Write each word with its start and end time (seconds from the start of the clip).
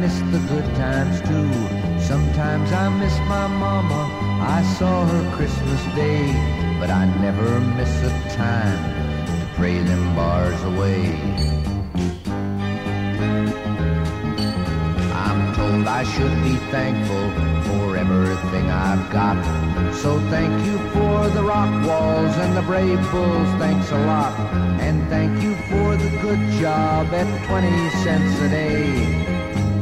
Miss 0.00 0.18
the 0.30 0.38
good 0.48 0.68
times 0.76 1.20
too. 1.28 1.50
Sometimes 2.00 2.70
I 2.72 2.88
miss 3.00 3.16
my 3.34 3.46
mama. 3.48 4.02
I 4.56 4.62
saw 4.78 5.04
her 5.04 5.36
Christmas 5.36 5.82
Day, 5.96 6.22
but 6.78 6.90
I 6.90 7.04
never 7.20 7.60
miss 7.78 7.92
a 8.02 8.12
time 8.36 8.80
to 9.26 9.46
pray 9.56 9.78
them 9.78 10.14
bars 10.14 10.62
away. 10.72 11.02
I'm 15.24 15.40
told 15.56 15.86
I 15.86 16.04
should 16.04 16.36
be 16.44 16.56
thankful 16.70 17.26
for 17.66 17.96
everything 17.96 18.66
I've 18.70 19.10
got. 19.10 19.38
So 19.94 20.20
thank 20.30 20.54
you 20.64 20.78
for 20.94 21.28
the 21.30 21.42
rock 21.42 21.72
walls 21.86 22.34
and 22.44 22.56
the 22.56 22.62
brave 22.62 23.02
bulls, 23.10 23.50
thanks 23.62 23.90
a 23.90 23.98
lot. 24.06 24.32
And 24.80 25.08
thank 25.08 25.42
you 25.42 25.54
for 25.70 25.96
the 25.96 26.10
good 26.22 26.42
job 26.60 27.06
at 27.12 27.28
20 27.48 27.90
cents 28.04 28.40
a 28.42 28.48
day. 28.48 29.37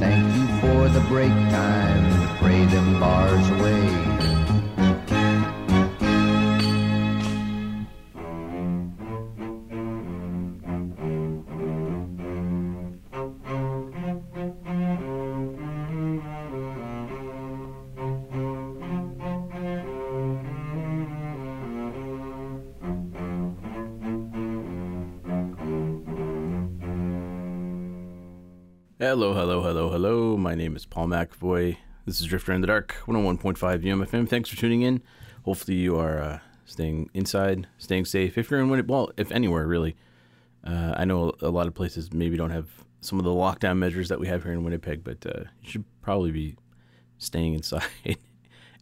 Thank 0.08 0.36
you 0.36 0.46
for 0.60 0.88
the 0.88 1.00
break 1.08 1.32
time 1.32 2.06
pray 2.38 2.64
them 2.66 3.00
bars 3.00 3.50
away. 3.50 4.15
Name 30.56 30.74
is 30.74 30.86
Paul 30.86 31.08
McAvoy. 31.08 31.76
This 32.06 32.20
is 32.20 32.26
Drifter 32.26 32.52
in 32.52 32.62
the 32.62 32.66
Dark, 32.66 32.96
101.5 33.06 33.58
UMFM. 33.58 34.26
Thanks 34.26 34.48
for 34.48 34.56
tuning 34.56 34.82
in. 34.82 35.02
Hopefully, 35.44 35.76
you 35.76 35.98
are 35.98 36.18
uh, 36.18 36.38
staying 36.64 37.10
inside, 37.12 37.66
staying 37.76 38.06
safe. 38.06 38.38
If 38.38 38.50
you're 38.50 38.60
in 38.60 38.70
Winnipeg, 38.70 38.90
well, 38.90 39.10
if 39.18 39.30
anywhere 39.30 39.66
really. 39.66 39.96
Uh, 40.64 40.94
I 40.96 41.04
know 41.04 41.34
a 41.42 41.50
lot 41.50 41.66
of 41.66 41.74
places 41.74 42.12
maybe 42.12 42.36
don't 42.36 42.50
have 42.50 42.68
some 43.02 43.18
of 43.18 43.24
the 43.24 43.30
lockdown 43.30 43.76
measures 43.76 44.08
that 44.08 44.18
we 44.18 44.26
have 44.28 44.42
here 44.42 44.52
in 44.52 44.64
Winnipeg, 44.64 45.04
but 45.04 45.24
uh, 45.26 45.44
you 45.62 45.70
should 45.70 45.84
probably 46.00 46.32
be 46.32 46.56
staying 47.18 47.52
inside. 47.52 47.84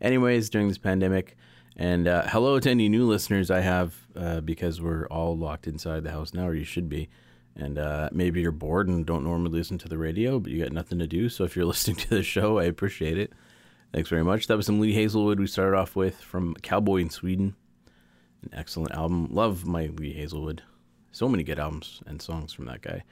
Anyways, 0.00 0.48
during 0.50 0.68
this 0.68 0.78
pandemic. 0.78 1.36
And 1.76 2.06
uh, 2.06 2.22
hello 2.28 2.60
to 2.60 2.70
any 2.70 2.88
new 2.88 3.04
listeners 3.04 3.50
I 3.50 3.60
have 3.60 3.96
uh, 4.14 4.40
because 4.40 4.80
we're 4.80 5.06
all 5.08 5.36
locked 5.36 5.66
inside 5.66 6.04
the 6.04 6.12
house 6.12 6.32
now, 6.32 6.46
or 6.46 6.54
you 6.54 6.64
should 6.64 6.88
be 6.88 7.08
and 7.56 7.78
uh, 7.78 8.09
maybe 8.12 8.41
you're 8.41 8.53
bored 8.53 8.88
and 8.88 9.06
don't 9.06 9.25
normally 9.25 9.59
listen 9.59 9.78
to 9.78 9.88
the 9.88 9.98
radio, 9.98 10.41
but 10.41 10.50
you 10.50 10.62
got 10.62 10.72
nothing 10.72 10.98
to 10.98 11.06
do. 11.06 11.28
So 11.28 11.44
if 11.44 11.54
you're 11.56 11.65
listening 11.66 11.97
to 11.98 12.10
the 12.10 12.22
show, 12.22 12.59
I 12.59 12.65
appreciate 12.65 13.19
it. 13.19 13.32
Thanks 13.92 14.09
very 14.09 14.25
much. 14.25 14.48
That 14.48 14.56
was 14.56 14.66
some 14.66 14.81
Lee 14.81 14.92
Hazlewood 14.94 15.38
we 15.38 15.47
started 15.47 15.76
off 15.76 15.94
with 15.94 16.20
from 16.20 16.54
Cowboy 16.54 16.97
in 16.97 17.10
Sweden. 17.10 17.54
An 18.43 18.50
excellent 18.53 18.93
album. 18.93 19.28
Love 19.31 19.64
my 19.66 19.87
Lee 19.87 20.12
Hazlewood. 20.14 20.62
So 21.12 21.28
many 21.28 21.44
good 21.44 21.60
albums 21.60 22.03
and 22.06 22.20
songs 22.20 22.53
from 22.53 22.64
that 22.66 22.82
guy. 22.82 23.04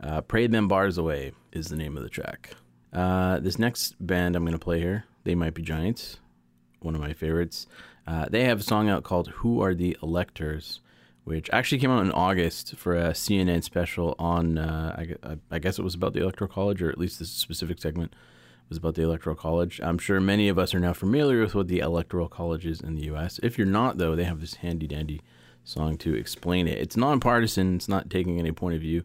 Uh, 0.00 0.20
Pray 0.20 0.46
Them 0.46 0.68
Bars 0.68 0.98
Away 0.98 1.32
is 1.52 1.68
the 1.68 1.76
name 1.76 1.96
of 1.96 2.02
the 2.02 2.10
track. 2.10 2.50
Uh, 2.92 3.40
this 3.40 3.58
next 3.58 3.94
band 4.06 4.36
I'm 4.36 4.44
going 4.44 4.52
to 4.52 4.58
play 4.58 4.80
here, 4.80 5.04
They 5.24 5.34
Might 5.34 5.54
Be 5.54 5.62
Giants, 5.62 6.18
one 6.80 6.94
of 6.94 7.00
my 7.00 7.14
favorites. 7.14 7.66
Uh, 8.06 8.26
they 8.28 8.44
have 8.44 8.60
a 8.60 8.62
song 8.62 8.88
out 8.88 9.02
called 9.02 9.28
Who 9.28 9.62
Are 9.62 9.74
the 9.74 9.96
Electors? 10.02 10.80
Which 11.28 11.50
actually 11.52 11.78
came 11.78 11.90
out 11.90 12.02
in 12.02 12.10
August 12.12 12.74
for 12.76 12.96
a 12.96 13.10
CNN 13.10 13.62
special 13.62 14.14
on, 14.18 14.56
uh, 14.56 15.14
I, 15.22 15.36
I, 15.50 15.58
guess 15.58 15.78
it 15.78 15.82
was 15.82 15.94
about 15.94 16.14
the 16.14 16.22
Electoral 16.22 16.48
College, 16.48 16.80
or 16.80 16.88
at 16.88 16.96
least 16.96 17.18
this 17.18 17.28
specific 17.28 17.78
segment 17.82 18.14
was 18.70 18.78
about 18.78 18.94
the 18.94 19.02
Electoral 19.02 19.36
College. 19.36 19.78
I'm 19.82 19.98
sure 19.98 20.20
many 20.20 20.48
of 20.48 20.58
us 20.58 20.74
are 20.74 20.80
now 20.80 20.94
familiar 20.94 21.42
with 21.42 21.54
what 21.54 21.68
the 21.68 21.80
Electoral 21.80 22.28
College 22.28 22.64
is 22.64 22.80
in 22.80 22.94
the 22.94 23.04
U.S. 23.04 23.38
If 23.42 23.58
you're 23.58 23.66
not, 23.66 23.98
though, 23.98 24.16
they 24.16 24.24
have 24.24 24.40
this 24.40 24.54
handy 24.54 24.86
dandy 24.86 25.20
song 25.64 25.98
to 25.98 26.14
explain 26.14 26.66
it. 26.66 26.78
It's 26.78 26.96
nonpartisan, 26.96 27.76
it's 27.76 27.88
not 27.88 28.08
taking 28.08 28.38
any 28.38 28.52
point 28.52 28.76
of 28.76 28.80
view. 28.80 29.04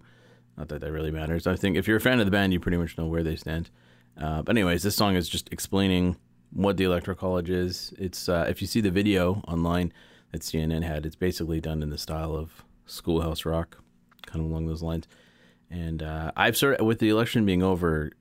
Not 0.56 0.70
that 0.70 0.80
that 0.80 0.94
really 0.94 1.12
matters. 1.12 1.46
I 1.46 1.58
think 1.58 1.76
if 1.76 1.90
you're 1.90 1.98
a 1.98 2.02
fan 2.02 2.22
of 2.22 2.26
the 2.26 2.32
band, 2.32 2.54
you 2.54 2.60
pretty 2.62 2.78
much 2.78 2.98
know 2.98 3.08
where 3.08 3.24
they 3.24 3.36
stand. 3.36 3.70
Uh, 4.18 4.44
but, 4.44 4.56
anyways, 4.56 4.84
this 4.84 4.96
song 4.96 5.18
is 5.18 5.28
just 5.28 5.52
explaining 5.52 6.16
what 6.54 6.78
the 6.78 6.86
Electoral 6.86 7.18
College 7.18 7.50
is. 7.50 7.94
It's 7.98 8.30
uh, 8.30 8.46
if 8.48 8.62
you 8.62 8.68
see 8.68 8.80
the 8.80 8.92
video 8.92 9.44
online, 9.46 9.92
that 10.34 10.42
CNN 10.42 10.84
had. 10.84 11.06
It's 11.06 11.16
basically 11.16 11.62
done 11.62 11.82
in 11.82 11.90
the 11.90 11.98
style 11.98 12.36
of 12.36 12.66
Schoolhouse 12.86 13.46
Rock, 13.46 13.78
kind 14.26 14.44
of 14.44 14.52
along 14.52 14.68
those 14.68 14.82
lines. 14.82 15.08
And 15.70 16.04
uh, 16.04 16.32
I've 16.36 16.58
sort 16.58 16.80
of, 16.80 16.86
with 16.86 17.00
the 17.00 17.10
election 17.10 17.46
being 17.46 17.64
over 17.64 18.12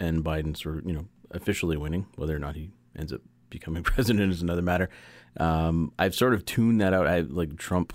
and 0.00 0.24
Biden 0.24 0.56
sort 0.56 0.78
of, 0.78 0.86
you 0.86 0.94
know, 0.94 1.06
officially 1.32 1.76
winning, 1.76 2.06
whether 2.16 2.34
or 2.34 2.38
not 2.38 2.56
he 2.56 2.70
ends 2.96 3.12
up 3.12 3.20
becoming 3.50 3.82
president 3.84 4.32
is 4.32 4.42
another 4.42 4.62
matter. 4.62 4.88
Um, 5.38 5.92
I've 5.98 6.14
sort 6.14 6.34
of 6.34 6.44
tuned 6.44 6.80
that 6.80 6.94
out. 6.94 7.06
I 7.06 7.20
like 7.20 7.56
Trump, 7.56 7.92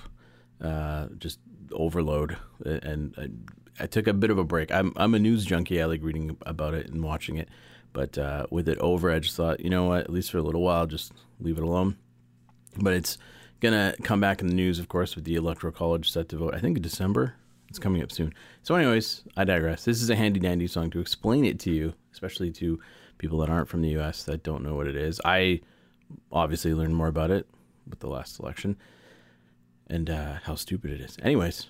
uh, 0.61 1.07
just 1.17 1.39
overload, 1.71 2.37
and 2.63 3.15
I, 3.17 3.83
I, 3.83 3.87
took 3.87 4.05
a 4.05 4.13
bit 4.13 4.29
of 4.29 4.37
a 4.37 4.43
break. 4.43 4.71
I'm 4.71 4.93
I'm 4.95 5.15
a 5.15 5.19
news 5.19 5.43
junkie. 5.43 5.81
I 5.81 5.85
like 5.85 6.03
reading 6.03 6.37
about 6.45 6.75
it 6.75 6.89
and 6.89 7.03
watching 7.03 7.37
it, 7.37 7.49
but 7.93 8.17
uh, 8.17 8.45
with 8.51 8.69
it 8.69 8.77
over, 8.77 9.09
I 9.11 9.19
just 9.19 9.35
thought, 9.35 9.61
you 9.61 9.71
know 9.71 9.85
what, 9.85 10.01
at 10.01 10.11
least 10.11 10.29
for 10.29 10.37
a 10.37 10.43
little 10.43 10.61
while, 10.61 10.85
just 10.85 11.13
leave 11.39 11.57
it 11.57 11.63
alone. 11.63 11.97
But 12.77 12.93
it's 12.93 13.17
gonna 13.61 13.95
come 14.03 14.19
back 14.19 14.41
in 14.41 14.47
the 14.47 14.53
news, 14.53 14.79
of 14.79 14.89
course, 14.89 15.15
with 15.15 15.23
the 15.23 15.35
electoral 15.35 15.71
college 15.71 16.11
set 16.11 16.27
to 16.29 16.37
vote. 16.37 16.53
I 16.53 16.59
think 16.59 16.77
in 16.77 16.83
December. 16.83 17.35
It's 17.69 17.79
coming 17.79 18.03
up 18.03 18.11
soon. 18.11 18.33
So, 18.63 18.75
anyways, 18.75 19.23
I 19.37 19.45
digress. 19.45 19.85
This 19.85 20.01
is 20.01 20.09
a 20.09 20.15
handy 20.17 20.41
dandy 20.41 20.67
song 20.67 20.89
to 20.89 20.99
explain 20.99 21.45
it 21.45 21.57
to 21.61 21.71
you, 21.71 21.93
especially 22.11 22.51
to 22.51 22.81
people 23.17 23.37
that 23.37 23.49
aren't 23.49 23.69
from 23.69 23.81
the 23.81 23.91
U.S. 23.91 24.23
that 24.25 24.43
don't 24.43 24.61
know 24.61 24.75
what 24.75 24.87
it 24.87 24.97
is. 24.97 25.21
I 25.23 25.61
obviously 26.33 26.73
learned 26.73 26.97
more 26.97 27.07
about 27.07 27.31
it 27.31 27.47
with 27.89 27.99
the 27.99 28.09
last 28.09 28.41
election 28.41 28.75
and 29.87 30.09
uh, 30.09 30.33
how 30.43 30.55
stupid 30.55 30.91
it 30.91 30.99
is. 30.99 31.17
Anyways, 31.23 31.67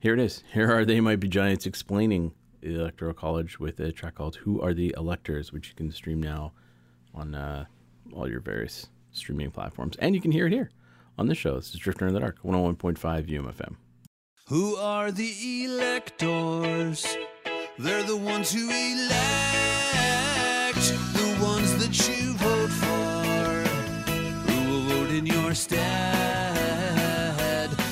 Here 0.00 0.12
it 0.12 0.20
is. 0.20 0.44
Here 0.52 0.70
are 0.70 0.84
They 0.84 1.00
Might 1.00 1.20
Be 1.20 1.28
Giants 1.28 1.64
explaining 1.64 2.32
the 2.60 2.78
Electoral 2.78 3.14
College 3.14 3.58
with 3.58 3.80
a 3.80 3.92
track 3.92 4.16
called 4.16 4.36
Who 4.36 4.60
Are 4.60 4.74
the 4.74 4.94
Electors, 4.96 5.52
which 5.52 5.68
you 5.68 5.74
can 5.74 5.90
stream 5.90 6.22
now 6.22 6.52
on 7.14 7.34
uh, 7.34 7.64
all 8.12 8.28
your 8.28 8.40
various 8.40 8.88
streaming 9.12 9.50
platforms. 9.50 9.96
And 10.00 10.14
you 10.14 10.20
can 10.20 10.32
hear 10.32 10.46
it 10.46 10.52
here 10.52 10.70
on 11.20 11.28
this 11.28 11.36
show. 11.36 11.54
This 11.56 11.74
is 11.74 11.78
Drifter 11.78 12.08
in 12.08 12.14
the 12.14 12.20
Dark, 12.20 12.38
101.5 12.42 12.96
UMFM. 13.28 13.76
Who 14.48 14.76
are 14.76 15.12
the 15.12 15.64
electors? 15.66 17.06
They're 17.78 18.02
the 18.04 18.16
ones 18.16 18.50
who 18.50 18.70
elect, 18.70 19.12
the 21.12 21.38
ones 21.42 21.76
that 21.76 22.08
you 22.08 22.32
vote 22.38 22.70
for, 22.70 23.68
who 24.50 24.70
will 24.70 24.80
vote 24.88 25.10
in 25.10 25.26
your 25.26 25.54
stead. 25.54 25.76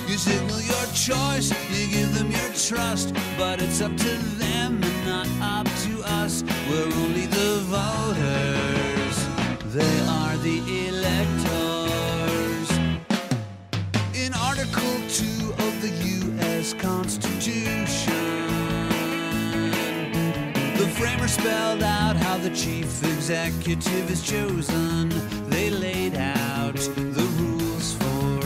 You 0.09 0.17
signal 0.17 0.63
your 0.63 0.87
choice, 0.95 1.53
you 1.71 1.87
give 1.87 2.15
them 2.19 2.31
your 2.31 2.53
trust, 2.55 3.15
but 3.37 3.61
it's 3.61 3.83
up 3.83 3.95
to 3.95 4.17
them 4.39 4.83
and 4.83 5.07
not 5.07 5.29
up 5.43 5.67
to 5.85 6.03
us. 6.03 6.43
We're 6.71 6.91
only 7.05 7.27
the 7.27 7.61
voters, 7.69 9.19
they 9.75 10.01
are 10.09 10.37
the 10.39 10.59
electors. 10.61 10.98
The 15.81 15.91
U.S. 15.91 16.75
Constitution, 16.75 18.13
the 20.77 20.89
framers 20.99 21.33
spelled 21.33 21.85
out 21.85 22.17
how 22.17 22.37
the 22.39 22.51
chief 22.51 23.05
executive 23.05 24.11
is 24.11 24.23
chosen. 24.23 25.09
They 25.49 25.71
laid 25.71 26.17
out 26.17 26.75
the 26.75 27.27
rules 27.39 27.95
for 27.95 28.41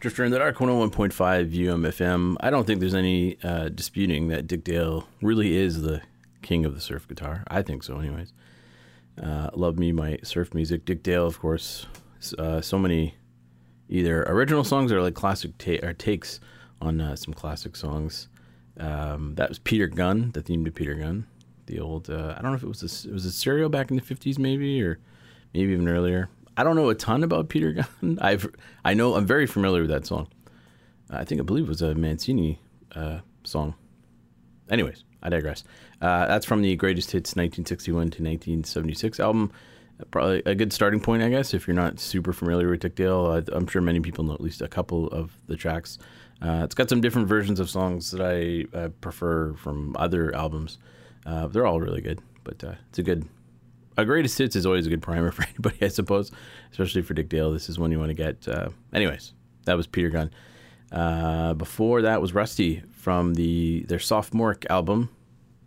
Drifter 0.00 0.24
in 0.24 0.30
the 0.32 0.38
Dark 0.38 0.56
101.5 0.56 1.52
UMFM. 1.52 2.36
I 2.40 2.50
don't 2.50 2.66
think 2.66 2.80
there's 2.80 2.94
any 2.94 3.36
uh, 3.44 3.68
disputing 3.68 4.28
that 4.28 4.46
Dick 4.46 4.64
Dale 4.64 5.06
really 5.22 5.56
is 5.56 5.82
the 5.82 6.02
king 6.42 6.64
of 6.64 6.74
the 6.74 6.80
surf 6.80 7.06
guitar. 7.06 7.44
I 7.48 7.62
think 7.62 7.82
so, 7.82 7.98
anyways. 7.98 8.32
Uh, 9.22 9.50
love 9.54 9.78
me 9.78 9.92
my 9.92 10.18
surf 10.24 10.54
music. 10.54 10.84
Dick 10.84 11.02
Dale, 11.02 11.26
of 11.26 11.38
course, 11.38 11.86
uh, 12.38 12.60
so 12.60 12.78
many 12.78 13.14
either 13.88 14.22
original 14.24 14.64
songs 14.64 14.90
or 14.90 15.02
like 15.02 15.14
classic 15.14 15.58
ta- 15.58 15.84
or 15.86 15.92
takes 15.92 16.40
on 16.80 17.00
uh, 17.00 17.14
some 17.14 17.34
classic 17.34 17.76
songs. 17.76 18.28
Um, 18.78 19.34
that 19.34 19.48
was 19.48 19.58
Peter 19.58 19.86
Gunn, 19.86 20.30
the 20.32 20.42
theme 20.42 20.64
to 20.64 20.70
Peter 20.70 20.94
Gunn, 20.94 21.26
the 21.66 21.80
old. 21.80 22.08
Uh, 22.10 22.34
I 22.36 22.42
don't 22.42 22.52
know 22.52 22.56
if 22.56 22.62
it 22.62 22.68
was 22.68 22.82
a, 22.82 23.08
it 23.08 23.12
was 23.12 23.24
a 23.24 23.32
serial 23.32 23.68
back 23.68 23.90
in 23.90 23.96
the 23.96 24.02
fifties, 24.02 24.38
maybe 24.38 24.82
or 24.82 24.98
maybe 25.54 25.72
even 25.72 25.88
earlier. 25.88 26.28
I 26.56 26.64
don't 26.64 26.76
know 26.76 26.88
a 26.88 26.94
ton 26.94 27.24
about 27.24 27.48
Peter 27.48 27.72
Gunn. 28.00 28.18
I've 28.20 28.48
I 28.84 28.94
know 28.94 29.14
I'm 29.14 29.26
very 29.26 29.46
familiar 29.46 29.82
with 29.82 29.90
that 29.90 30.06
song. 30.06 30.28
I 31.10 31.24
think 31.24 31.40
I 31.40 31.44
believe 31.44 31.64
it 31.64 31.68
was 31.68 31.82
a 31.82 31.94
Mancini 31.94 32.60
uh, 32.94 33.20
song. 33.44 33.74
Anyways, 34.70 35.04
I 35.22 35.30
digress. 35.30 35.64
Uh, 36.00 36.26
that's 36.26 36.46
from 36.46 36.62
the 36.62 36.76
Greatest 36.76 37.10
Hits 37.10 37.30
1961 37.30 37.94
to 37.94 38.04
1976 38.22 39.18
album. 39.18 39.50
Probably 40.10 40.42
a 40.46 40.54
good 40.54 40.72
starting 40.72 41.00
point, 41.00 41.22
I 41.22 41.28
guess, 41.28 41.54
if 41.54 41.66
you're 41.66 41.74
not 41.74 41.98
super 41.98 42.32
familiar 42.32 42.70
with 42.70 42.80
Dick 42.80 42.94
Dale. 42.94 43.26
I, 43.26 43.52
I'm 43.52 43.66
sure 43.66 43.82
many 43.82 43.98
people 43.98 44.22
know 44.22 44.34
at 44.34 44.40
least 44.40 44.62
a 44.62 44.68
couple 44.68 45.08
of 45.08 45.32
the 45.48 45.56
tracks. 45.56 45.98
Uh, 46.40 46.62
it's 46.64 46.74
got 46.74 46.88
some 46.88 47.00
different 47.00 47.28
versions 47.28 47.58
of 47.58 47.68
songs 47.68 48.10
that 48.12 48.20
I 48.20 48.76
uh, 48.76 48.88
prefer 49.00 49.54
from 49.54 49.96
other 49.98 50.34
albums. 50.34 50.78
Uh, 51.26 51.48
they're 51.48 51.66
all 51.66 51.80
really 51.80 52.00
good, 52.00 52.20
but 52.44 52.62
uh, 52.62 52.74
it's 52.88 52.98
a 52.98 53.02
good. 53.02 53.26
A 53.96 54.04
greatest 54.04 54.38
hits 54.38 54.54
is 54.54 54.64
always 54.64 54.86
a 54.86 54.90
good 54.90 55.02
primer 55.02 55.30
for 55.32 55.42
anybody, 55.42 55.78
I 55.82 55.88
suppose, 55.88 56.30
especially 56.70 57.02
for 57.02 57.14
Dick 57.14 57.28
Dale. 57.28 57.50
This 57.50 57.68
is 57.68 57.78
one 57.78 57.90
you 57.90 57.98
want 57.98 58.10
to 58.10 58.14
get. 58.14 58.46
Uh, 58.46 58.68
anyways, 58.92 59.32
that 59.64 59.76
was 59.76 59.86
Peter 59.86 60.10
Gunn. 60.10 60.30
Uh, 60.92 61.54
before 61.54 62.02
that 62.02 62.20
was 62.20 62.32
Rusty 62.32 62.82
from 62.92 63.34
the 63.34 63.84
their 63.88 63.98
Sophomoric 63.98 64.64
album, 64.70 65.10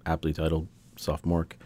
aptly 0.05 0.31
titled 0.31 0.67
Sophomoric, 0.95 1.59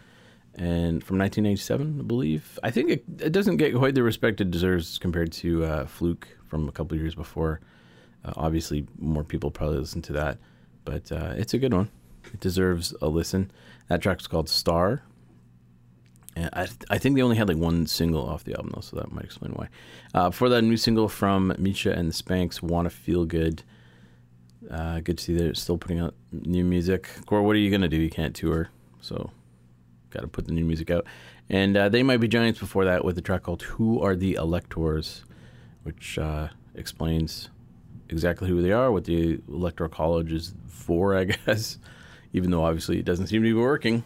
and 0.56 1.02
from 1.02 1.16
1997, 1.18 2.00
I 2.00 2.02
believe. 2.02 2.58
I 2.64 2.72
think 2.72 2.90
it, 2.90 3.04
it 3.20 3.32
doesn't 3.32 3.58
get 3.58 3.74
quite 3.74 3.94
the 3.94 4.02
respect 4.02 4.40
it 4.40 4.50
deserves 4.50 4.98
compared 4.98 5.30
to 5.34 5.86
Fluke 5.86 6.26
from 6.44 6.68
a 6.68 6.72
couple 6.72 6.98
years 6.98 7.14
before. 7.14 7.60
Uh, 8.26 8.32
obviously, 8.36 8.86
more 8.98 9.24
people 9.24 9.50
probably 9.50 9.78
listen 9.78 10.02
to 10.02 10.12
that, 10.14 10.38
but 10.84 11.10
uh, 11.12 11.34
it's 11.36 11.54
a 11.54 11.58
good 11.58 11.72
one. 11.72 11.90
It 12.32 12.40
deserves 12.40 12.92
a 13.00 13.08
listen. 13.08 13.50
That 13.88 14.02
track's 14.02 14.26
called 14.26 14.48
Star. 14.48 15.02
And 16.34 16.50
I, 16.52 16.66
I 16.90 16.98
think 16.98 17.14
they 17.16 17.22
only 17.22 17.36
had 17.36 17.48
like 17.48 17.56
one 17.56 17.86
single 17.86 18.28
off 18.28 18.44
the 18.44 18.54
album 18.54 18.72
though, 18.74 18.80
so 18.80 18.96
that 18.96 19.12
might 19.12 19.24
explain 19.24 19.52
why. 19.52 19.68
Uh, 20.12 20.30
before 20.30 20.48
that, 20.48 20.62
new 20.62 20.76
single 20.76 21.08
from 21.08 21.54
Misha 21.58 21.92
and 21.92 22.08
the 22.08 22.12
Spanks, 22.12 22.62
"Wanna 22.62 22.90
Feel 22.90 23.24
Good." 23.24 23.62
Uh, 24.70 25.00
good 25.00 25.18
to 25.18 25.24
see 25.24 25.34
they're 25.34 25.54
still 25.54 25.78
putting 25.78 26.00
out 26.00 26.14
new 26.32 26.64
music. 26.64 27.08
Core, 27.26 27.42
what 27.42 27.54
are 27.54 27.60
you 27.60 27.70
gonna 27.70 27.88
do? 27.88 27.96
You 27.96 28.10
can't 28.10 28.34
tour, 28.34 28.70
so 29.00 29.30
got 30.10 30.22
to 30.22 30.28
put 30.28 30.46
the 30.46 30.52
new 30.52 30.64
music 30.64 30.90
out. 30.90 31.06
And 31.48 31.76
uh, 31.76 31.88
they 31.88 32.02
might 32.02 32.18
be 32.18 32.28
giants 32.28 32.58
before 32.58 32.84
that 32.84 33.04
with 33.04 33.16
a 33.18 33.20
track 33.22 33.44
called 33.44 33.62
"Who 33.62 34.00
Are 34.00 34.16
the 34.16 34.34
Electors," 34.34 35.24
which 35.84 36.18
uh, 36.18 36.48
explains 36.74 37.50
exactly 38.08 38.48
who 38.48 38.62
they 38.62 38.72
are, 38.72 38.90
what 38.92 39.04
the 39.04 39.40
electoral 39.48 39.90
college 39.90 40.32
is 40.32 40.54
for, 40.68 41.16
I 41.16 41.24
guess. 41.46 41.78
Even 42.32 42.50
though 42.50 42.64
obviously 42.64 42.98
it 42.98 43.04
doesn't 43.04 43.28
seem 43.28 43.42
to 43.42 43.48
be 43.48 43.54
working. 43.54 44.04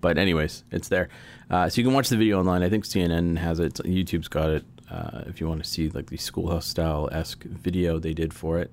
But 0.00 0.18
anyways, 0.18 0.64
it's 0.70 0.88
there. 0.88 1.08
Uh, 1.50 1.68
so 1.68 1.80
you 1.80 1.84
can 1.84 1.94
watch 1.94 2.08
the 2.08 2.16
video 2.16 2.38
online. 2.38 2.62
I 2.62 2.68
think 2.68 2.84
CNN 2.84 3.38
has 3.38 3.60
it. 3.60 3.74
YouTube's 3.74 4.28
got 4.28 4.50
it. 4.50 4.64
Uh, 4.90 5.22
if 5.26 5.40
you 5.40 5.48
want 5.48 5.62
to 5.62 5.68
see 5.68 5.88
like 5.88 6.10
the 6.10 6.16
schoolhouse 6.16 6.66
style 6.66 7.08
esque 7.10 7.42
video 7.42 7.98
they 7.98 8.14
did 8.14 8.32
for 8.32 8.58
it, 8.58 8.72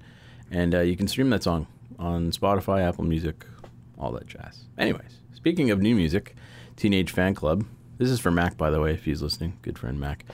and 0.52 0.76
uh, 0.76 0.80
you 0.82 0.96
can 0.96 1.08
stream 1.08 1.30
that 1.32 1.42
song 1.42 1.66
on 1.98 2.32
Spotify, 2.32 2.88
Apple 2.88 3.04
Music, 3.04 3.46
all 3.98 4.12
that 4.12 4.28
jazz. 4.28 4.66
Anyways, 4.78 5.22
speaking 5.34 5.72
of 5.72 5.82
new 5.82 5.96
music, 5.96 6.36
Teenage 6.76 7.14
Fanclub. 7.14 7.66
This 7.98 8.10
is 8.10 8.20
for 8.20 8.32
Mac, 8.32 8.58
by 8.58 8.70
the 8.70 8.80
way, 8.80 8.94
if 8.94 9.06
he's 9.06 9.22
listening. 9.22 9.58
Good 9.62 9.78
friend 9.80 10.00
Mac, 10.00 10.26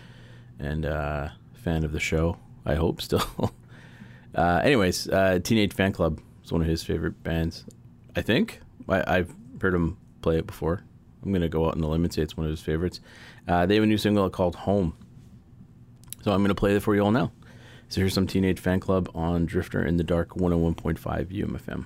and 0.60 0.86
uh, 0.86 1.30
fan 1.54 1.84
of 1.84 1.92
the 1.92 2.00
show. 2.00 2.38
I 2.66 2.76
hope 2.76 3.02
still. 3.10 3.54
Uh, 4.36 4.62
anyways, 4.64 5.10
uh, 5.10 5.40
Teenage 5.44 5.76
Fanclub 5.76 6.20
is 6.44 6.52
one 6.52 6.62
of 6.62 6.68
his 6.68 6.84
favorite 6.84 7.24
bands. 7.24 7.66
I 8.16 8.22
think 8.22 8.62
I, 8.88 9.04
I've 9.18 9.34
heard 9.62 9.74
him 9.74 9.98
play 10.22 10.38
it 10.38 10.48
before. 10.48 10.84
I'm 11.24 11.34
gonna 11.34 11.50
go 11.50 11.68
out 11.68 11.74
on 11.74 11.82
the 11.82 11.88
limb 11.88 12.04
and 12.04 12.14
say 12.14 12.22
it's 12.22 12.38
one 12.38 12.46
of 12.46 12.52
his 12.52 12.62
favorites. 12.62 13.02
Uh, 13.48 13.66
they 13.66 13.76
have 13.76 13.84
a 13.84 13.88
new 13.88 13.98
single 13.98 14.30
called 14.30 14.56
"Home," 14.56 14.96
so 16.22 16.32
I'm 16.32 16.42
gonna 16.42 16.56
play 16.56 16.76
it 16.76 16.82
for 16.82 16.96
you 16.96 17.02
all 17.02 17.12
now. 17.12 17.32
So 17.90 18.02
here's 18.02 18.14
some 18.14 18.28
Teenage 18.28 18.62
Fanclub 18.62 19.14
on 19.16 19.46
Drifter 19.46 19.84
in 19.84 19.98
the 19.98 20.04
Dark 20.04 20.30
101.5 20.36 21.32
UMFM. 21.32 21.86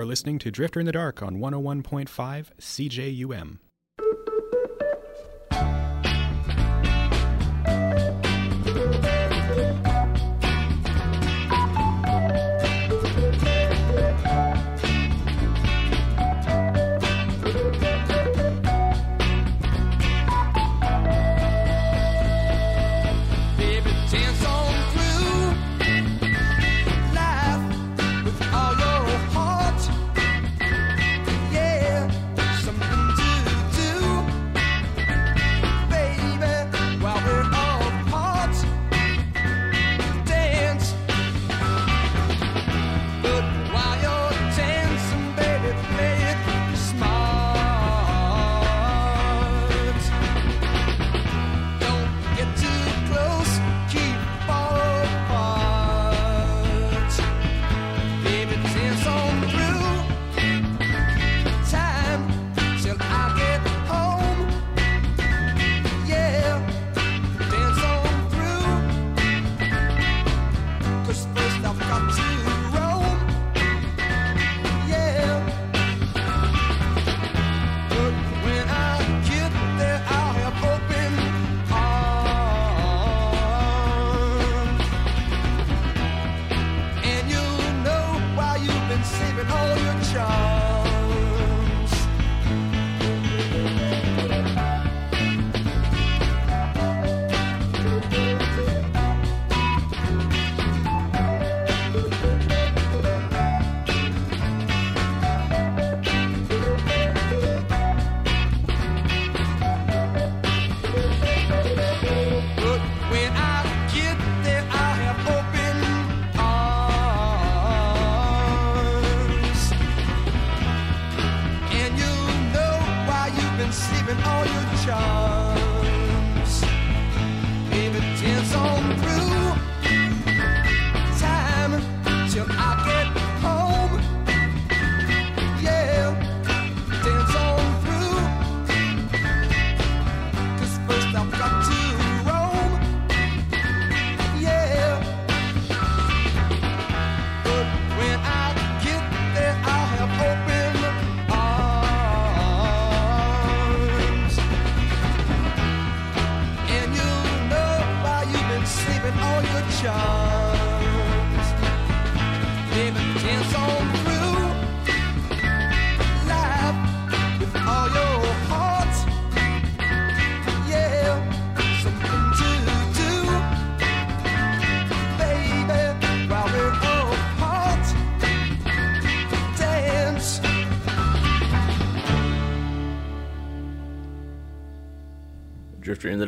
You're 0.00 0.06
listening 0.06 0.38
to 0.38 0.50
Drifter 0.50 0.80
in 0.80 0.86
the 0.86 0.92
Dark 0.92 1.22
on 1.22 1.40
101.5 1.40 2.06
CJUM. 2.58 3.58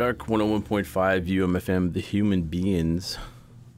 Dark, 0.03 0.27
101.5 0.27 1.29
UMFM, 1.29 1.93
The 1.93 2.01
Human 2.01 2.43
Beinz. 2.43 3.19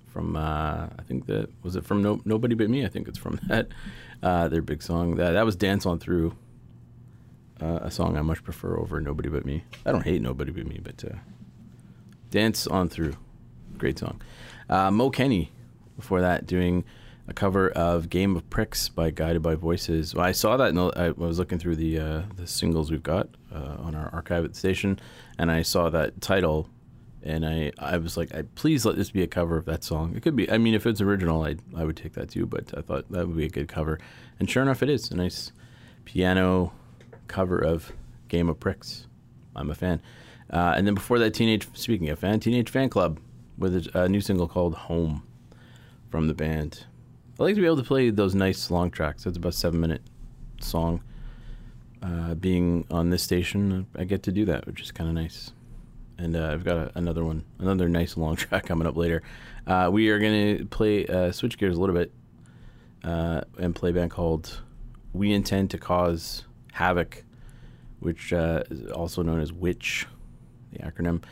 From, 0.07 0.37
uh, 0.37 0.87
I 0.99 1.03
think 1.07 1.27
that, 1.27 1.51
was 1.63 1.77
it 1.77 1.85
from 1.85 2.01
no, 2.03 2.19
Nobody 2.25 2.55
But 2.55 2.71
Me? 2.71 2.83
I 2.83 2.89
think 2.89 3.09
it's 3.09 3.19
from 3.19 3.39
that. 3.49 3.69
Uh, 4.23 4.49
their 4.49 4.63
big 4.63 4.83
song. 4.83 5.17
That, 5.17 5.33
that 5.33 5.45
was 5.45 5.55
Dance 5.55 5.85
On 5.85 5.99
Through, 5.99 6.35
uh, 7.61 7.81
a 7.83 7.91
song 7.91 8.17
I 8.17 8.23
much 8.23 8.43
prefer 8.43 8.79
over 8.79 9.03
Nobody 9.03 9.29
But 9.29 9.45
Me. 9.45 9.65
I 9.85 9.93
don't 9.93 10.01
hate 10.01 10.23
Nobody 10.23 10.51
But 10.51 10.67
Me, 10.67 10.81
but 10.83 11.05
uh, 11.05 11.19
Dance 12.31 12.67
On 12.69 12.89
Through. 12.89 13.19
Great 13.77 13.99
song. 13.99 14.23
Uh, 14.71 14.91
Mo 14.91 15.11
Kenney, 15.11 15.53
before 15.95 16.23
that, 16.23 16.47
doing 16.47 16.85
a 17.29 17.35
cover 17.35 17.69
of 17.69 18.09
Game 18.09 18.35
of 18.35 18.49
Pricks 18.49 18.89
by 18.89 19.11
Guided 19.11 19.43
by 19.43 19.57
Voices. 19.57 20.15
Well, 20.15 20.25
I 20.25 20.33
saw 20.33 20.57
that, 20.57 20.75
I 20.97 21.11
was 21.11 21.39
looking 21.39 21.59
through 21.59 21.77
the 21.77 21.99
uh, 21.99 22.23
the 22.37 22.47
singles 22.47 22.91
we've 22.91 23.03
got 23.03 23.29
uh, 23.55 23.77
on 23.81 23.95
our 23.95 24.09
archive 24.15 24.45
at 24.45 24.55
the 24.55 24.59
station, 24.59 24.99
and 25.39 25.51
I 25.51 25.63
saw 25.63 25.91
that 25.91 26.21
title, 26.21 26.69
and 27.23 27.45
I, 27.45 27.73
I 27.79 27.97
was 27.97 28.17
like, 28.17 28.35
I, 28.35 28.43
please 28.55 28.85
let 28.85 28.97
this 28.97 29.11
be 29.11 29.23
a 29.23 29.27
cover 29.27 29.57
of 29.57 29.65
that 29.67 29.85
song. 29.85 30.15
It 30.17 30.23
could 30.23 30.37
be. 30.37 30.51
I 30.51 30.59
mean, 30.59 30.75
if 30.75 30.87
it's 30.87 31.01
original, 31.01 31.43
I 31.43 31.57
I 31.77 31.85
would 31.85 31.97
take 31.97 32.15
that 32.15 32.31
too. 32.31 32.47
But 32.47 32.77
I 32.77 32.81
thought 32.81 33.11
that 33.11 33.27
would 33.27 33.37
be 33.37 33.47
a 33.47 33.51
good 33.51 33.69
cover, 33.69 33.99
and 34.39 34.49
sure 34.49 34.63
enough, 34.63 34.83
it 34.83 34.89
is 34.89 35.11
a 35.11 35.17
nice 35.17 35.53
piano 36.05 36.73
cover 37.29 37.59
of 37.59 37.93
Game 38.29 38.49
of 38.49 38.61
Pricks. 38.61 39.07
I'm 39.57 39.71
a 39.71 39.75
fan. 39.75 40.03
Uh, 40.51 40.75
and 40.77 40.87
then 40.87 40.95
before 40.95 41.19
that, 41.19 41.35
teenage. 41.35 41.67
Speaking 41.75 42.11
of 42.11 42.19
fan, 42.19 42.41
Teenage 42.41 42.71
Fanclub 42.71 43.19
with 43.57 43.75
a, 43.75 44.03
a 44.03 44.09
new 44.09 44.21
single 44.21 44.49
called 44.49 44.75
Home 44.75 45.23
from 46.11 46.29
the 46.29 46.35
band. 46.35 46.85
I 47.39 47.43
like 47.43 47.55
to 47.57 47.61
be 47.61 47.67
able 47.67 47.79
to 47.79 47.83
play 47.83 48.11
those 48.11 48.35
nice 48.35 48.71
long 48.71 48.91
tracks. 48.91 49.27
It's 49.27 49.37
about 49.37 49.55
seven 49.55 49.81
minute 49.81 50.03
song. 50.61 51.03
Uh, 52.05 52.35
being 52.35 52.85
on 52.91 53.09
this 53.09 53.23
station, 53.23 53.87
I 53.97 54.05
get 54.05 54.23
to 54.25 54.33
do 54.33 54.45
that, 54.45 54.67
which 54.67 54.83
is 54.83 54.93
kind 54.93 55.09
of 55.09 55.15
nice. 55.15 55.53
And 56.19 56.37
uh, 56.37 56.51
I've 56.53 56.63
got 56.63 56.77
a, 56.77 56.93
another 56.97 57.25
one, 57.25 57.45
another 57.59 57.89
nice 57.89 58.19
long 58.19 58.37
track 58.37 58.67
coming 58.67 58.87
up 58.87 58.95
later. 58.95 59.23
Uh, 59.67 59.89
we 59.91 60.11
are 60.11 60.19
going 60.19 60.59
to 60.59 60.65
play, 60.67 61.07
uh, 61.07 61.33
switch 61.33 61.57
gears 61.57 61.77
a 61.79 61.81
little 61.81 61.95
bit, 61.95 62.13
uh, 63.05 63.41
and 63.59 63.75
play 63.75 63.89
a 63.89 63.93
band 63.95 64.11
called 64.11 64.61
We 65.15 65.33
Intend 65.33 65.71
to 65.71 65.79
Cause 65.79 66.45
Havoc, 66.73 67.25
which 68.01 68.35
uh, 68.35 68.65
is 68.71 68.91
also 68.91 69.23
known 69.23 69.41
as 69.41 69.51
Witch, 69.51 70.07
the 70.73 70.81
acronym. 70.81 71.23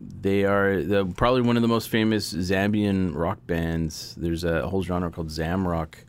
They 0.00 0.44
are 0.44 0.82
the, 0.82 1.06
probably 1.06 1.40
one 1.40 1.56
of 1.56 1.62
the 1.62 1.68
most 1.68 1.88
famous 1.88 2.34
Zambian 2.34 3.14
rock 3.14 3.46
bands. 3.46 4.14
There's 4.18 4.44
a 4.44 4.68
whole 4.68 4.82
genre 4.82 5.10
called 5.10 5.30
Zam 5.30 5.66
rock, 5.66 6.04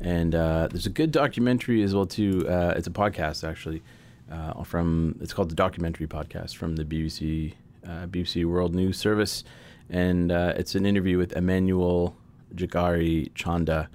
and 0.00 0.34
uh, 0.34 0.68
there's 0.70 0.86
a 0.86 0.90
good 0.90 1.10
documentary 1.10 1.82
as 1.82 1.94
well 1.94 2.06
too. 2.06 2.46
Uh, 2.48 2.74
it's 2.76 2.86
a 2.86 2.90
podcast 2.90 3.48
actually 3.48 3.82
uh, 4.30 4.62
from 4.62 5.16
it's 5.20 5.32
called 5.32 5.50
the 5.50 5.54
Documentary 5.54 6.06
Podcast 6.06 6.56
from 6.56 6.76
the 6.76 6.84
BBC 6.84 7.54
uh, 7.84 8.06
BBC 8.06 8.44
World 8.44 8.74
News 8.74 8.98
Service, 8.98 9.44
and 9.88 10.30
uh, 10.30 10.52
it's 10.56 10.74
an 10.74 10.86
interview 10.86 11.18
with 11.18 11.32
Emmanuel 11.32 12.14
Jagari 12.54 13.30
Chanda, 13.34 13.88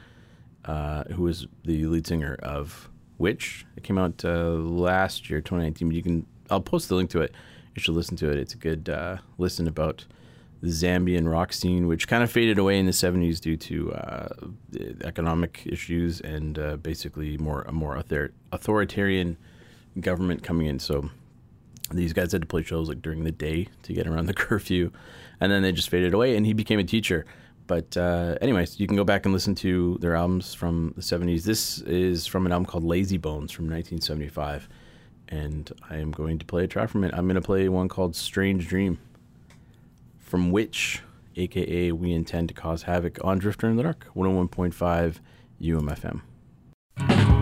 who 1.12 1.28
is 1.28 1.48
the 1.64 1.86
lead 1.86 2.08
singer 2.08 2.38
of 2.42 2.90
Witch. 3.18 3.66
It 3.78 3.84
came 3.84 3.98
out 3.98 4.24
last 4.24 5.30
year, 5.30 5.40
2019. 5.42 5.90
But 5.90 5.96
you 5.96 6.04
can 6.04 6.26
I'll 6.50 6.62
post 6.62 6.90
the 6.90 6.96
link 6.96 7.10
to 7.12 7.22
it. 7.22 7.34
You 7.76 7.82
should 7.82 7.96
listen 7.96 8.18
to 8.18 8.30
it. 8.30 8.38
It's 8.38 8.54
a 8.54 8.58
good 8.58 8.90
listen 9.38 9.68
about 9.68 10.06
Zambian 10.64 11.30
rock 11.30 11.52
scene, 11.52 11.88
which 11.88 12.08
kind 12.08 12.24
of 12.24 12.32
faded 12.32 12.58
away 12.58 12.80
in 12.80 12.86
the 12.86 12.92
70s 12.92 13.40
due 13.40 13.58
to 13.58 13.94
uh, 13.94 14.30
economic 15.04 15.64
issues 15.66 16.22
and 16.22 16.58
uh, 16.58 16.78
basically 16.78 17.38
more 17.38 17.64
a 17.64 17.72
more 17.72 17.98
author- 17.98 18.34
authoritarian 18.52 19.38
government 20.00 20.44
coming 20.44 20.68
in. 20.68 20.80
So 20.80 21.10
these 21.92 22.14
guys 22.14 22.32
had 22.32 22.42
to 22.42 22.48
play 22.48 22.64
shows 22.64 22.88
like 22.88 23.02
during 23.02 23.24
the 23.24 23.32
day 23.32 23.68
to 23.84 23.94
get 23.94 24.08
around 24.08 24.28
the 24.28 24.34
curfew, 24.46 24.92
and 25.40 25.52
then 25.52 25.64
they 25.64 25.72
just 25.72 25.90
faded 25.90 26.14
away. 26.14 26.36
And 26.38 26.46
he 26.46 26.54
became 26.54 26.80
a 26.80 26.84
teacher. 26.84 27.26
But 27.66 27.96
uh, 27.96 28.38
anyways, 28.42 28.80
you 28.80 28.88
can 28.88 28.98
go 28.98 29.06
back 29.06 29.26
and 29.26 29.34
listen 29.34 29.56
to 29.56 29.98
their 30.02 30.16
albums 30.16 30.54
from 30.54 30.94
the 30.98 31.02
70s. 31.02 31.44
This 31.44 31.80
is 31.80 32.28
from 32.28 32.46
an 32.46 32.52
album 32.52 32.66
called 32.66 32.84
Lazy 32.84 33.18
Bones 33.18 33.52
from 33.52 33.66
1975 33.66 34.68
and 35.30 35.72
I 35.90 35.98
am 35.98 36.12
going 36.12 36.38
to 36.40 36.46
play 36.46 36.66
a 36.66 36.68
track 36.68 36.90
from 36.90 37.04
it. 37.04 37.14
I'm 37.14 37.26
going 37.26 37.36
to 37.36 37.42
play 37.42 37.68
one 37.70 37.88
called 37.88 38.16
Strange 38.16 38.68
Dream, 38.68 39.00
from 40.34 40.50
Witch, 40.50 41.04
aka 41.36 41.92
We 41.92 42.12
Intend 42.12 42.48
to 42.48 42.56
Cause 42.56 42.82
Havoc 42.82 43.24
on 43.24 43.38
Drifter 43.38 43.70
in 43.70 43.76
the 43.76 43.84
Dark, 43.84 44.08
101.5 44.16 45.20
UMFM. 45.62 47.33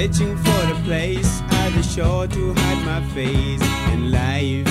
Searching 0.00 0.34
for 0.38 0.62
a 0.72 0.74
place 0.86 1.42
at 1.60 1.70
the 1.74 1.82
sure 1.82 2.26
to 2.26 2.54
hide 2.54 2.82
my 2.86 3.00
face, 3.12 3.62
and 3.92 4.10
life 4.10 4.66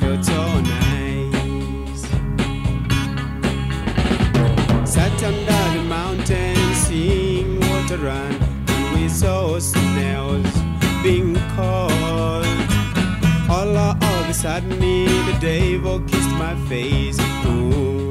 felt 0.00 0.24
so 0.24 0.60
nice. 0.62 2.00
Sat 4.90 5.22
under 5.22 5.64
the 5.76 5.84
mountain, 5.86 6.56
seeing 6.74 7.60
water 7.68 7.98
run, 7.98 8.32
and 8.66 8.84
we 8.94 9.10
saw 9.10 9.58
snails 9.58 10.50
being 11.02 11.34
caught. 11.54 11.92
All 13.50 13.76
of 13.76 14.30
a 14.30 14.32
sudden, 14.32 14.80
the 14.80 15.36
devil 15.38 16.00
kissed 16.00 16.34
my 16.44 16.54
face. 16.66 17.18
Ooh, 17.44 18.05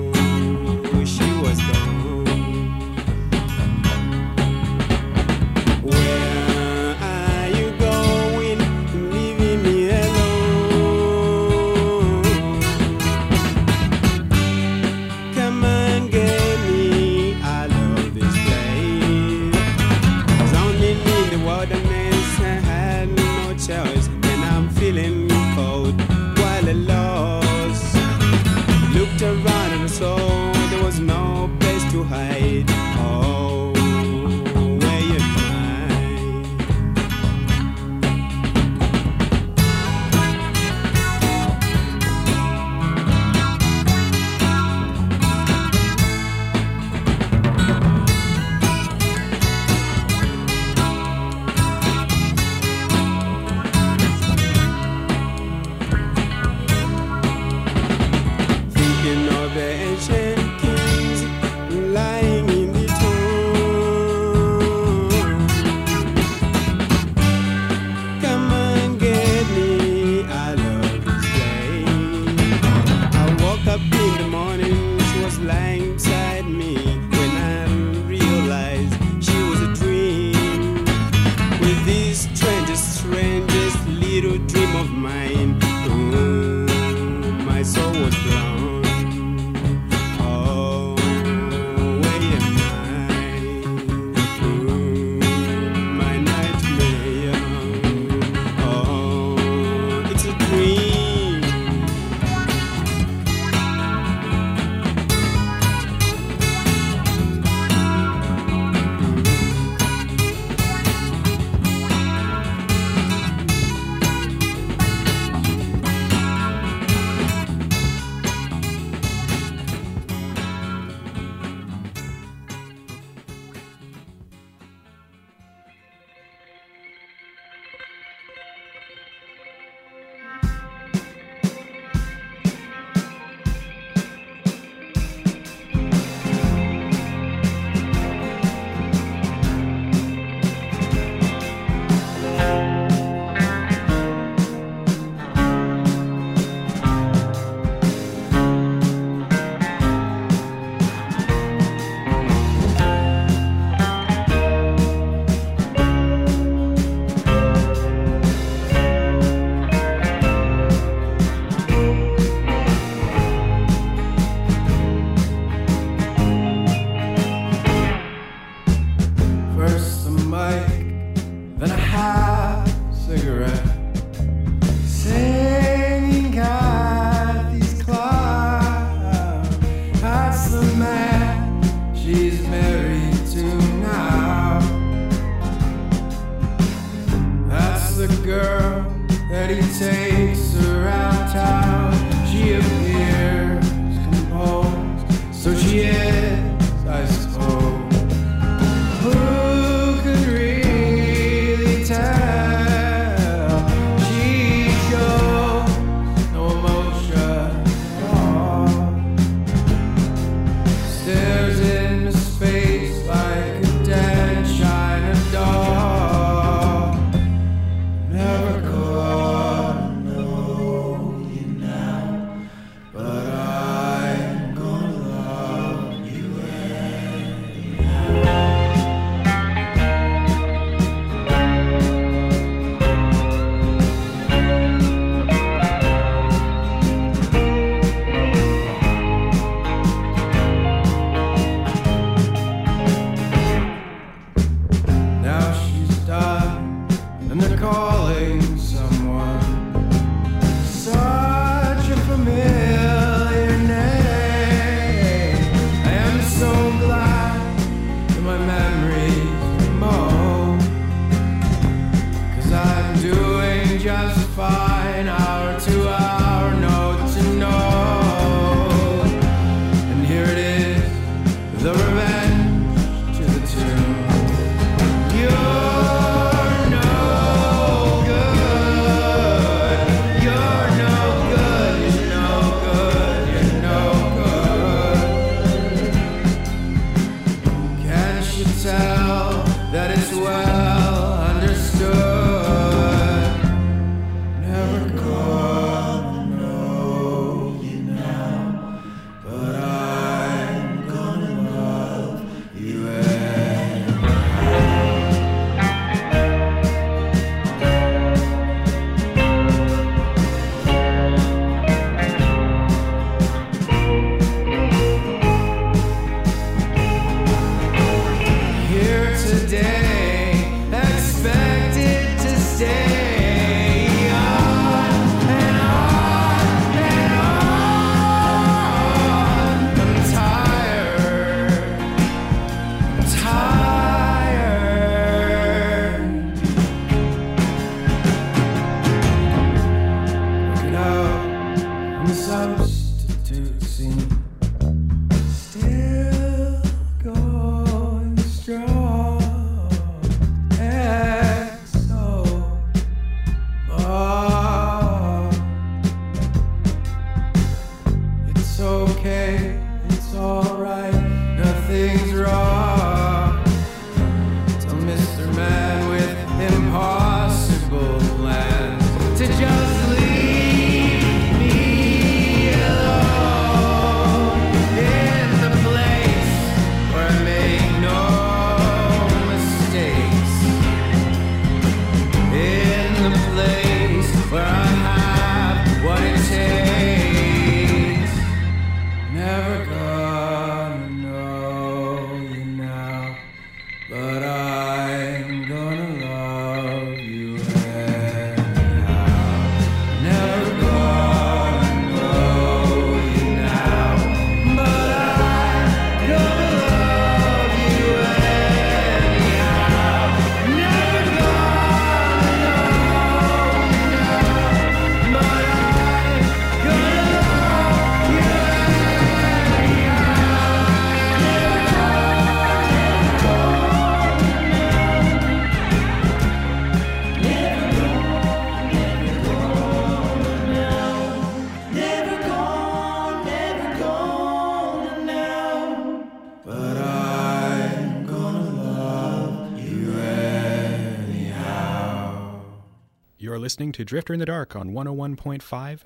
listening 443.55 443.71
to 443.71 443.85
Drifter 443.85 444.13
in 444.13 444.19
the 444.19 444.25
Dark 444.25 444.53
on 444.53 444.71
101.5 444.71 445.39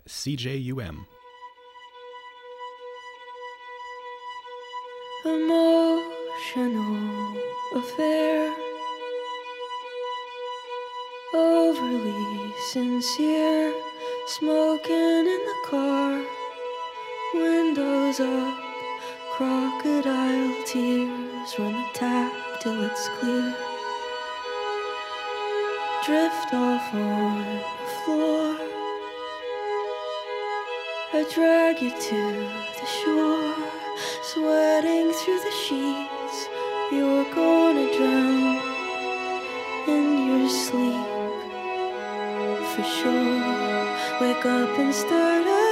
CJUM. 0.07 1.05
Emotional 5.23 5.77
affair, 7.75 8.55
overly 11.35 12.53
sincere, 12.71 13.71
smoking 14.25 14.95
in 14.95 15.25
the 15.25 15.55
car, 15.67 16.23
windows 17.35 18.19
up, 18.19 18.57
crocodile 19.33 20.55
tears 20.65 21.59
run 21.59 21.73
the 21.73 21.85
tap 21.93 22.33
till 22.61 22.83
it's 22.83 23.09
clear 23.19 23.68
drift 26.09 26.53
off 26.55 26.91
on 26.95 27.45
the 27.45 27.87
floor. 28.01 28.55
I 31.13 31.23
drag 31.35 31.83
you 31.83 31.91
to 31.91 32.21
the 32.79 32.87
shore, 32.97 33.53
sweating 34.23 35.11
through 35.13 35.41
the 35.47 35.55
sheets. 35.63 36.37
You're 36.91 37.29
gonna 37.35 37.87
drown 37.95 38.57
in 39.87 40.05
your 40.29 40.49
sleep 40.49 41.09
for 42.71 42.85
sure. 42.97 43.41
Wake 44.19 44.45
up 44.47 44.79
and 44.79 44.91
start 44.91 45.45
up. 45.45 45.68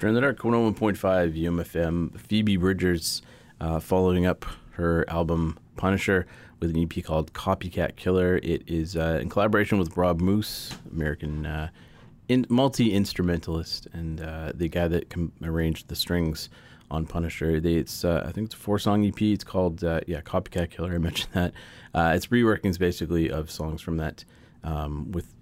Drifter 0.00 0.08
in 0.08 0.14
the 0.14 0.20
Dark, 0.22 0.38
101.5 0.38 1.36
UMFM. 1.36 2.18
Phoebe 2.18 2.56
Bridgers 2.56 3.20
uh, 3.60 3.78
following 3.80 4.24
up 4.24 4.46
her 4.70 5.04
album 5.10 5.58
Punisher 5.76 6.26
with 6.58 6.74
an 6.74 6.82
EP 6.82 7.04
called 7.04 7.34
Copycat 7.34 7.96
Killer. 7.96 8.40
It 8.42 8.62
is 8.66 8.96
uh, 8.96 9.18
in 9.20 9.28
collaboration 9.28 9.78
with 9.78 9.94
Rob 9.98 10.22
Moose, 10.22 10.72
American 10.90 11.44
uh, 11.44 11.68
in, 12.28 12.46
multi 12.48 12.94
instrumentalist, 12.94 13.88
and 13.92 14.22
uh, 14.22 14.52
the 14.54 14.68
guy 14.68 14.88
that 14.88 15.10
com- 15.10 15.32
arranged 15.44 15.88
the 15.88 15.96
strings 15.96 16.48
on 16.90 17.04
Punisher. 17.04 17.60
They, 17.60 17.74
it's 17.74 18.02
uh, 18.02 18.24
I 18.26 18.32
think 18.32 18.46
it's 18.46 18.54
a 18.54 18.58
four 18.58 18.78
song 18.78 19.04
EP. 19.04 19.20
It's 19.20 19.44
called 19.44 19.84
uh, 19.84 20.00
yeah 20.06 20.22
Copycat 20.22 20.70
Killer. 20.70 20.94
I 20.94 20.98
mentioned 21.08 21.34
that. 21.34 21.52
Uh, 21.92 22.14
it's 22.16 22.28
reworkings 22.28 22.78
basically 22.78 23.30
of 23.30 23.50
songs 23.50 23.82
from 23.82 23.98
that 23.98 24.24
um, 24.64 25.12
with 25.12 25.34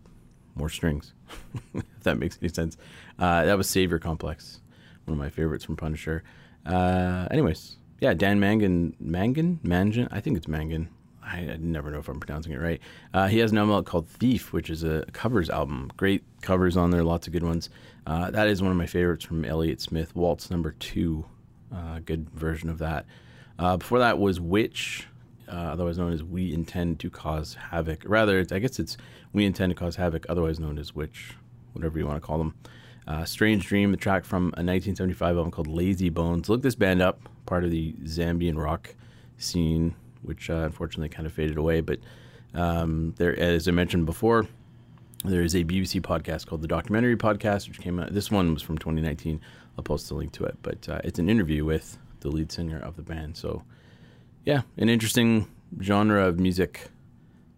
more 0.59 0.69
strings, 0.69 1.15
if 1.75 2.03
that 2.03 2.19
makes 2.19 2.39
any 2.43 2.49
sense. 2.49 2.77
Uh, 3.19 3.45
that 3.45 3.57
was 3.57 3.69
Savior 3.69 3.99
Complex, 3.99 4.61
one 5.05 5.13
of 5.13 5.19
my 5.19 5.31
favorites 5.31 5.65
from 5.65 5.77
Punisher. 5.77 6.23
Uh, 6.67 7.27
anyways, 7.31 7.77
yeah, 8.01 8.15
Dan 8.15 8.41
Mangan, 8.41 8.95
Mangan, 9.01 9.61
Mangan, 9.63 10.09
I 10.11 10.21
think 10.21 10.37
it's 10.37 10.49
Mangan. 10.49 10.89
I, 11.23 11.39
I 11.41 11.57
never 11.61 11.91
know 11.91 11.99
if 11.99 12.09
I'm 12.09 12.21
pronouncing 12.21 12.53
it 12.53 12.61
right. 12.61 12.81
Uh, 13.13 13.29
he 13.29 13.39
has 13.39 13.53
an 13.53 13.59
album 13.59 13.85
called 13.85 14.09
Thief, 14.09 14.53
which 14.53 14.71
is 14.71 14.83
a 14.83 15.05
covers 15.13 15.51
album. 15.51 15.91
Great 15.97 16.25
covers 16.41 16.77
on 16.77 16.91
there, 16.91 17.05
lots 17.05 17.27
of 17.27 17.33
good 17.33 17.43
ones. 17.43 17.69
Uh, 18.07 18.31
that 18.31 18.49
is 18.49 18.63
one 18.63 18.71
of 18.71 18.79
my 18.79 18.87
favorites 18.87 19.25
from 19.25 19.45
Elliott 19.45 19.81
Smith, 19.81 20.15
Waltz 20.17 20.51
Number 20.51 20.73
Two. 20.73 21.27
Uh, 21.75 22.01
good 22.05 22.31
version 22.31 22.71
of 22.71 22.79
that. 22.79 23.05
Uh, 23.59 23.77
before 23.77 23.99
that 23.99 24.19
was 24.19 24.41
Witch, 24.41 25.07
uh, 25.49 25.53
otherwise 25.73 25.99
known 25.99 26.13
as 26.13 26.23
We 26.23 26.53
Intend 26.53 27.01
to 27.01 27.11
Cause 27.11 27.55
Havoc. 27.55 28.03
Rather, 28.07 28.45
I 28.51 28.59
guess 28.59 28.79
it's 28.79 28.97
We 29.33 29.45
Intend 29.45 29.71
to 29.71 29.75
Cause 29.75 29.97
Havoc, 29.97 30.27
otherwise 30.29 30.61
known 30.61 30.79
as 30.79 30.95
Witch, 30.95 31.35
whatever 31.73 31.99
you 31.99 32.07
want 32.07 32.21
to 32.21 32.27
call 32.27 32.39
them. 32.39 32.55
Uh, 33.07 33.25
Strange 33.25 33.67
Dream, 33.67 33.91
the 33.91 33.97
track 33.97 34.25
from 34.25 34.45
a 34.49 34.61
1975 34.61 35.37
album 35.37 35.51
called 35.51 35.67
Lazy 35.67 36.11
Bones. 36.11 36.49
Look 36.49 36.61
this 36.63 36.75
band 36.75 37.01
up, 37.01 37.21
part 37.47 37.65
of 37.65 37.71
the 37.71 37.95
Zambian 38.05 38.63
rock 38.63 38.95
scene, 39.39 39.95
which 40.23 40.51
uh, 40.51 40.65
unfortunately 40.65 41.09
kind 41.09 41.27
of 41.27 41.33
faded 41.33 41.57
away. 41.57 41.81
But 41.81 42.01
um, 42.55 43.15
there, 43.17 43.39
as 43.39 43.67
I 43.67 43.71
mentioned 43.71 44.05
before, 44.05 44.47
there 45.25 45.43
is 45.43 45.55
a 45.55 45.65
BBC 45.65 46.01
podcast 46.01 46.47
called 46.47 46.63
the 46.63 46.69
Documentary 46.69 47.17
Podcast, 47.17 47.67
which 47.69 47.81
came 47.81 47.99
out. 47.99 48.13
This 48.13 48.31
one 48.31 48.53
was 48.53 48.63
from 48.63 48.79
2019. 48.79 49.41
I'll 49.77 49.85
post 49.85 50.11
a 50.11 50.15
link 50.15 50.33
to 50.33 50.45
it, 50.45 50.57
but 50.63 50.89
uh, 50.89 51.01
it's 51.03 51.19
an 51.19 51.29
interview 51.29 51.65
with 51.65 51.99
the 52.21 52.29
lead 52.29 52.53
singer 52.53 52.79
of 52.79 52.97
the 52.97 53.03
band. 53.03 53.37
So, 53.37 53.63
yeah, 54.49 54.63
an 54.79 54.89
interesting 54.89 55.47
genre 55.79 56.27
of 56.27 56.41
music, 56.41 56.89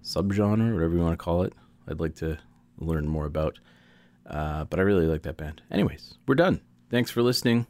subgenre, 0.02 0.74
whatever 0.74 0.96
you 0.96 1.00
want 1.00 1.12
to 1.12 1.24
call 1.24 1.44
it. 1.44 1.52
I'd 1.86 2.00
like 2.00 2.16
to 2.16 2.36
learn 2.78 3.06
more 3.06 3.26
about. 3.26 3.60
Uh, 4.26 4.64
but 4.64 4.80
I 4.80 4.82
really 4.82 5.06
like 5.06 5.22
that 5.22 5.36
band. 5.36 5.62
Anyways, 5.70 6.14
we're 6.26 6.34
done. 6.34 6.60
Thanks 6.90 7.08
for 7.08 7.22
listening. 7.22 7.68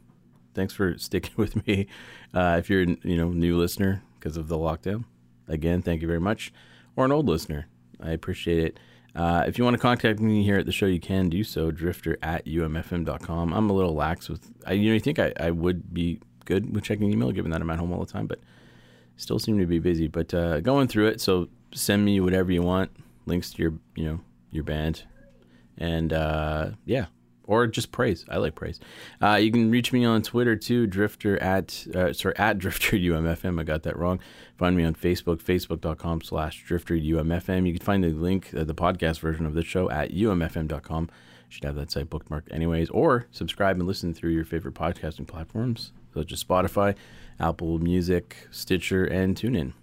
Thanks 0.55 0.73
for 0.73 0.97
sticking 0.97 1.33
with 1.37 1.67
me. 1.67 1.85
Uh, 2.33 2.55
if 2.57 2.67
you're 2.67 2.81
you 2.81 3.15
know 3.15 3.29
new 3.29 3.59
listener 3.59 4.01
because 4.19 4.37
of 4.37 4.47
the 4.47 4.57
lockdown, 4.57 5.03
again, 5.47 5.83
thank 5.83 6.01
you 6.01 6.07
very 6.07 6.19
much. 6.19 6.51
Or 6.95 7.05
an 7.05 7.11
old 7.11 7.27
listener, 7.27 7.67
I 8.01 8.09
appreciate 8.13 8.63
it. 8.63 8.79
Uh, 9.15 9.43
if 9.45 9.59
you 9.59 9.63
want 9.63 9.75
to 9.75 9.81
contact 9.81 10.19
me 10.19 10.43
here 10.43 10.57
at 10.57 10.65
the 10.65 10.71
show, 10.71 10.87
you 10.87 10.99
can 10.99 11.29
do 11.29 11.43
so. 11.43 11.69
Drifter 11.69 12.17
at 12.23 12.43
umfm.com. 12.47 13.53
I'm 13.53 13.69
a 13.69 13.73
little 13.73 13.93
lax 13.93 14.29
with, 14.29 14.51
I, 14.65 14.73
you 14.73 14.87
know, 14.87 14.93
you 14.95 14.99
think 14.99 15.19
I, 15.19 15.31
I 15.39 15.51
would 15.51 15.93
be 15.93 16.19
good 16.45 16.73
with 16.73 16.85
checking 16.85 17.11
email, 17.11 17.31
given 17.31 17.51
that 17.51 17.61
I'm 17.61 17.69
at 17.69 17.77
home 17.77 17.93
all 17.93 17.99
the 17.99 18.11
time, 18.11 18.25
but 18.25 18.39
still 19.21 19.39
seem 19.39 19.59
to 19.59 19.65
be 19.65 19.79
busy. 19.79 20.07
But 20.07 20.33
uh, 20.33 20.59
going 20.61 20.87
through 20.87 21.07
it, 21.07 21.21
so 21.21 21.47
send 21.73 22.03
me 22.03 22.19
whatever 22.19 22.51
you 22.51 22.63
want, 22.63 22.91
links 23.25 23.51
to 23.51 23.61
your, 23.61 23.73
you 23.95 24.05
know, 24.05 24.19
your 24.51 24.63
band, 24.63 25.03
and 25.77 26.11
uh, 26.11 26.71
yeah, 26.85 27.05
or 27.45 27.67
just 27.67 27.91
praise. 27.91 28.25
I 28.29 28.37
like 28.37 28.55
praise. 28.55 28.79
Uh, 29.21 29.35
you 29.35 29.51
can 29.51 29.71
reach 29.71 29.93
me 29.93 30.05
on 30.05 30.21
Twitter 30.21 30.55
too, 30.55 30.87
Drifter 30.87 31.37
at 31.41 31.85
uh, 31.93 32.13
sorry 32.13 32.35
at 32.37 32.57
Drifter 32.63 32.97
UMFM. 32.97 33.59
I 33.59 33.63
got 33.63 33.83
that 33.83 33.97
wrong. 33.97 34.19
Find 34.57 34.75
me 34.75 34.83
on 34.83 34.95
Facebook, 34.95 35.41
facebook.com 35.41 36.21
slash 36.21 36.63
Drifter 36.63 36.95
UMFM. 36.95 37.67
You 37.67 37.73
can 37.73 37.85
find 37.85 38.03
the 38.03 38.09
link, 38.09 38.53
uh, 38.55 38.63
the 38.63 38.75
podcast 38.75 39.19
version 39.19 39.45
of 39.45 39.53
the 39.53 39.63
show 39.63 39.89
at 39.89 40.11
umfm.com. 40.11 41.09
should 41.49 41.63
have 41.63 41.75
that 41.75 41.91
site 41.91 42.09
bookmarked 42.09 42.53
anyways. 42.53 42.89
Or 42.89 43.27
subscribe 43.31 43.77
and 43.77 43.87
listen 43.87 44.13
through 44.13 44.31
your 44.31 44.45
favorite 44.45 44.75
podcasting 44.75 45.27
platforms, 45.27 45.93
such 46.13 46.31
as 46.31 46.43
Spotify, 46.43 46.95
Apple 47.41 47.79
Music, 47.79 48.47
Stitcher, 48.51 49.03
and 49.03 49.35
TuneIn. 49.35 49.73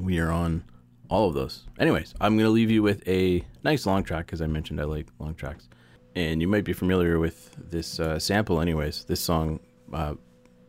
We 0.00 0.18
are 0.18 0.30
on 0.30 0.64
all 1.08 1.28
of 1.28 1.34
those. 1.34 1.64
Anyways, 1.78 2.14
I'm 2.20 2.36
going 2.36 2.46
to 2.46 2.50
leave 2.50 2.70
you 2.70 2.82
with 2.82 3.06
a 3.06 3.44
nice 3.62 3.86
long 3.86 4.02
track 4.02 4.26
because 4.26 4.42
I 4.42 4.46
mentioned 4.46 4.80
I 4.80 4.84
like 4.84 5.06
long 5.18 5.34
tracks. 5.34 5.68
And 6.14 6.40
you 6.42 6.48
might 6.48 6.64
be 6.64 6.72
familiar 6.72 7.18
with 7.18 7.56
this 7.70 8.00
uh, 8.00 8.18
sample, 8.18 8.60
anyways. 8.60 9.04
This 9.04 9.20
song 9.20 9.60
uh, 9.92 10.14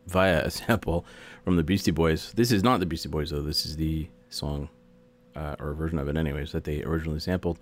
via 0.06 0.44
a 0.44 0.50
sample 0.52 1.04
from 1.44 1.56
the 1.56 1.64
Beastie 1.64 1.90
Boys. 1.90 2.32
This 2.34 2.52
is 2.52 2.62
not 2.62 2.80
the 2.80 2.86
Beastie 2.86 3.08
Boys, 3.08 3.30
though. 3.30 3.42
This 3.42 3.66
is 3.66 3.76
the 3.76 4.08
song 4.28 4.68
uh, 5.34 5.56
or 5.58 5.74
version 5.74 5.98
of 5.98 6.08
it, 6.08 6.16
anyways, 6.16 6.52
that 6.52 6.64
they 6.64 6.82
originally 6.84 7.20
sampled. 7.20 7.58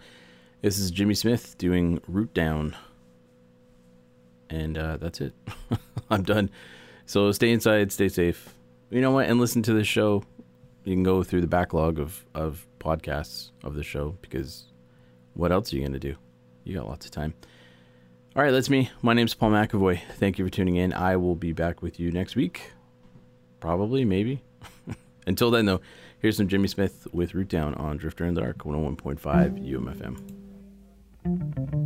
This 0.61 0.78
is 0.78 0.90
Jimmy 0.90 1.14
Smith 1.14 1.57
doing 1.59 2.00
Root 2.07 2.34
Down. 2.34 2.76
And 4.50 4.76
uh, 4.76 4.98
that's 4.98 5.20
it. 5.20 5.32
I'm 6.11 6.22
done. 6.22 6.50
So 7.07 7.30
stay 7.32 7.50
inside, 7.53 7.92
stay 7.92 8.09
safe. 8.09 8.55
You 8.90 9.00
know 9.00 9.11
what? 9.11 9.28
And 9.28 9.40
listen 9.40 9.62
to 9.62 9.72
this 9.72 9.86
show. 9.86 10.22
You 10.84 10.94
can 10.94 11.03
go 11.03 11.22
through 11.22 11.42
the 11.42 11.46
backlog 11.46 11.98
of, 11.98 12.24
of 12.34 12.66
podcasts 12.78 13.50
of 13.62 13.74
the 13.74 13.82
show 13.82 14.16
because 14.20 14.66
what 15.34 15.53
else 15.53 15.72
are 15.72 15.76
you 15.76 15.82
going 15.82 15.92
to 15.92 15.98
do? 15.98 16.16
You 16.64 16.74
got 16.74 16.88
lots 16.88 17.07
of 17.07 17.12
time. 17.12 17.34
All 18.34 18.42
right, 18.42 18.50
that's 18.50 18.70
me. 18.70 18.90
My 19.03 19.12
name's 19.12 19.34
Paul 19.34 19.50
McAvoy. 19.50 20.00
Thank 20.14 20.38
you 20.38 20.44
for 20.44 20.50
tuning 20.50 20.76
in. 20.76 20.92
I 20.92 21.16
will 21.16 21.36
be 21.36 21.53
back 21.53 21.82
with 21.82 22.00
you 22.00 22.11
next 22.11 22.34
week. 22.34 22.72
Probably, 23.61 24.05
maybe. 24.05 24.42
Until 25.26 25.50
then, 25.50 25.66
though, 25.66 25.80
here's 26.18 26.38
some 26.38 26.48
Jimmy 26.48 26.68
Smith 26.68 27.07
with 27.12 27.34
Root 27.34 27.48
Down 27.48 27.74
on 27.74 27.98
Drifter 27.98 28.24
in 28.24 28.34
the 28.34 28.40
Dark 28.40 28.59
101.5 28.59 29.20
UMFM. 31.24 31.82